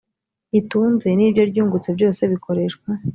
ritunze 0.51 1.07
n 1.17 1.19
ibyo 1.27 1.43
ryungutse 1.51 1.89
byose 1.97 2.21
bikoreshwa 2.31 2.89